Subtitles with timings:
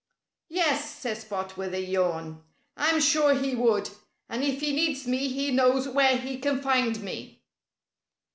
[0.49, 2.41] "Yes!" said Spot with a yawn.
[2.75, 3.91] "I'm sure he would.
[4.29, 7.43] And if he needs me he knows where he can find me."